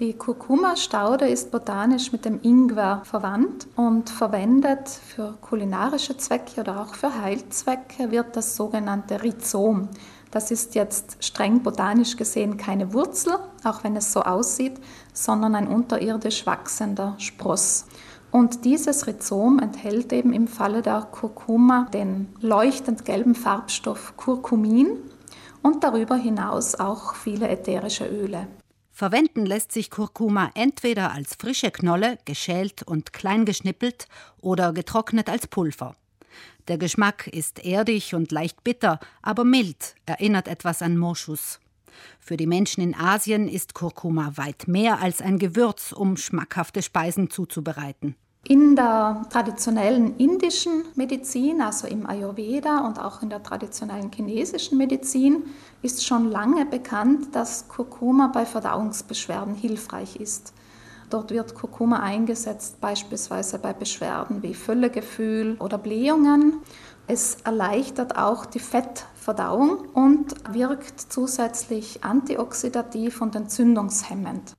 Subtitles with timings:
[0.00, 6.96] Die Kurkuma-Staude ist botanisch mit dem Ingwer verwandt und verwendet für kulinarische Zwecke oder auch
[6.96, 9.88] für Heilzwecke wird das sogenannte Rhizom.
[10.32, 14.80] Das ist jetzt streng botanisch gesehen keine Wurzel, auch wenn es so aussieht,
[15.12, 17.86] sondern ein unterirdisch wachsender Spross.
[18.32, 24.88] Und dieses Rhizom enthält eben im Falle der Kurkuma den leuchtend gelben Farbstoff Kurkumin
[25.62, 28.48] und darüber hinaus auch viele ätherische Öle.
[28.96, 34.06] Verwenden lässt sich Kurkuma entweder als frische Knolle, geschält und klein geschnippelt
[34.40, 35.96] oder getrocknet als Pulver.
[36.68, 41.58] Der Geschmack ist erdig und leicht bitter, aber mild, erinnert etwas an Moschus.
[42.20, 47.30] Für die Menschen in Asien ist Kurkuma weit mehr als ein Gewürz, um schmackhafte Speisen
[47.30, 48.14] zuzubereiten.
[48.46, 55.44] In der traditionellen indischen Medizin, also im Ayurveda und auch in der traditionellen chinesischen Medizin,
[55.80, 60.52] ist schon lange bekannt, dass Kurkuma bei Verdauungsbeschwerden hilfreich ist.
[61.08, 66.58] Dort wird Kurkuma eingesetzt, beispielsweise bei Beschwerden wie Völlegefühl oder Blähungen.
[67.06, 74.54] Es erleichtert auch die Fettverdauung und wirkt zusätzlich antioxidativ und entzündungshemmend.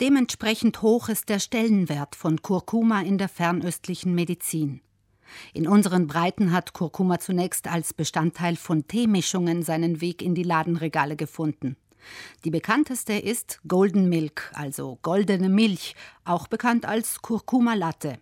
[0.00, 4.80] Dementsprechend hoch ist der Stellenwert von Kurkuma in der fernöstlichen Medizin.
[5.52, 11.16] In unseren Breiten hat Kurkuma zunächst als Bestandteil von Teemischungen seinen Weg in die Ladenregale
[11.16, 11.76] gefunden.
[12.44, 18.18] Die bekannteste ist Golden Milk, also goldene Milch, auch bekannt als Kurkuma Latte.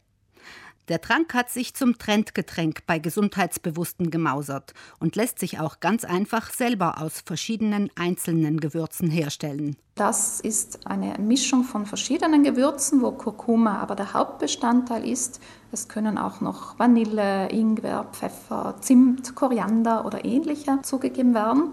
[0.88, 6.52] Der Trank hat sich zum Trendgetränk bei Gesundheitsbewussten gemausert und lässt sich auch ganz einfach
[6.52, 9.76] selber aus verschiedenen einzelnen Gewürzen herstellen.
[9.96, 15.40] Das ist eine Mischung von verschiedenen Gewürzen, wo Kurkuma aber der Hauptbestandteil ist.
[15.72, 21.72] Es können auch noch Vanille, Ingwer, Pfeffer, Zimt, Koriander oder ähnliche zugegeben werden.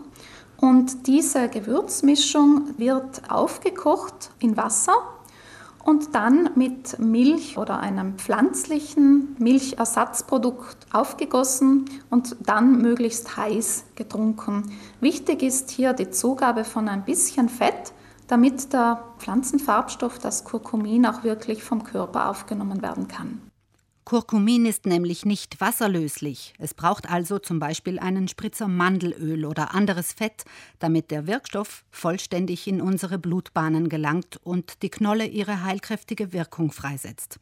[0.58, 4.96] Und diese Gewürzmischung wird aufgekocht in Wasser
[5.84, 14.72] und dann mit Milch oder einem pflanzlichen Milchersatzprodukt aufgegossen und dann möglichst heiß getrunken.
[15.02, 17.94] Wichtig ist hier die Zugabe von ein bisschen Fett,
[18.28, 23.42] damit der Pflanzenfarbstoff, das Kurkumin, auch wirklich vom Körper aufgenommen werden kann.
[24.06, 26.54] Kurkumin ist nämlich nicht wasserlöslich.
[26.60, 30.44] Es braucht also zum Beispiel einen Spritzer Mandelöl oder anderes Fett,
[30.80, 37.40] damit der Wirkstoff vollständig in unsere Blutbahnen gelangt und die Knolle ihre heilkräftige Wirkung freisetzt.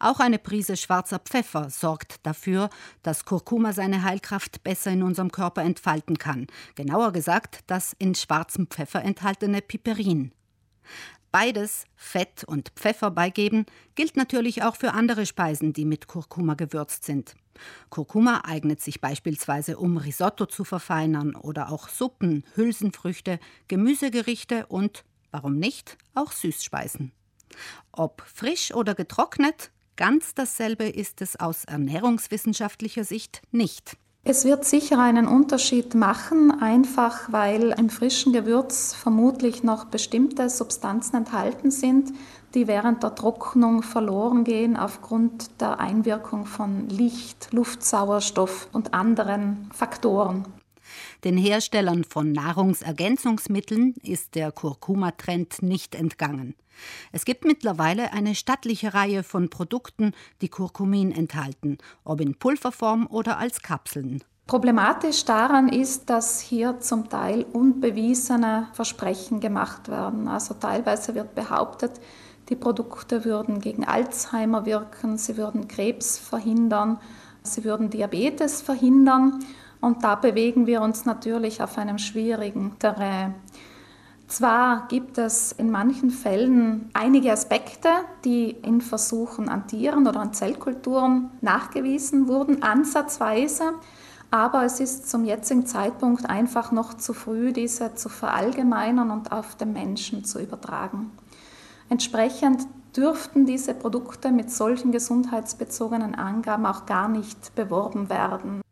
[0.00, 2.68] Auch eine Prise schwarzer Pfeffer sorgt dafür,
[3.02, 6.48] dass Kurkuma seine Heilkraft besser in unserem Körper entfalten kann.
[6.74, 10.32] Genauer gesagt, das in schwarzem Pfeffer enthaltene Piperin.
[11.32, 17.04] Beides, Fett und Pfeffer beigeben, gilt natürlich auch für andere Speisen, die mit Kurkuma gewürzt
[17.04, 17.34] sind.
[17.90, 23.38] Kurkuma eignet sich beispielsweise, um Risotto zu verfeinern oder auch Suppen, Hülsenfrüchte,
[23.68, 27.12] Gemüsegerichte und, warum nicht, auch Süßspeisen.
[27.92, 33.96] Ob frisch oder getrocknet, ganz dasselbe ist es aus ernährungswissenschaftlicher Sicht nicht.
[34.28, 41.14] Es wird sicher einen Unterschied machen, einfach weil im frischen Gewürz vermutlich noch bestimmte Substanzen
[41.14, 42.12] enthalten sind,
[42.52, 50.44] die während der Trocknung verloren gehen aufgrund der Einwirkung von Licht, Luftsauerstoff und anderen Faktoren.
[51.24, 56.54] Den Herstellern von Nahrungsergänzungsmitteln ist der Kurkuma-Trend nicht entgangen.
[57.12, 63.38] Es gibt mittlerweile eine stattliche Reihe von Produkten, die Kurkumin enthalten, ob in Pulverform oder
[63.38, 64.22] als Kapseln.
[64.46, 70.28] Problematisch daran ist, dass hier zum Teil unbewiesene Versprechen gemacht werden.
[70.28, 72.00] Also teilweise wird behauptet,
[72.48, 77.00] die Produkte würden gegen Alzheimer wirken, sie würden Krebs verhindern,
[77.42, 79.44] sie würden Diabetes verhindern.
[79.86, 83.36] Und da bewegen wir uns natürlich auf einem schwierigen Terrain.
[84.26, 87.90] Zwar gibt es in manchen Fällen einige Aspekte,
[88.24, 93.74] die in Versuchen an Tieren oder an Zellkulturen nachgewiesen wurden, ansatzweise,
[94.32, 99.54] aber es ist zum jetzigen Zeitpunkt einfach noch zu früh, diese zu verallgemeinern und auf
[99.54, 101.12] den Menschen zu übertragen.
[101.88, 108.62] Entsprechend dürften diese Produkte mit solchen gesundheitsbezogenen Angaben auch gar nicht beworben werden.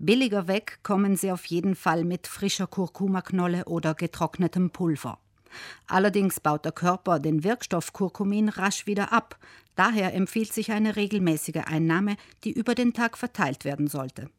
[0.00, 5.18] Billiger weg kommen sie auf jeden Fall mit frischer Kurkumaknolle oder getrocknetem Pulver.
[5.88, 9.38] Allerdings baut der Körper den Wirkstoff Kurkumin rasch wieder ab.
[9.74, 14.30] Daher empfiehlt sich eine regelmäßige Einnahme, die über den Tag verteilt werden sollte.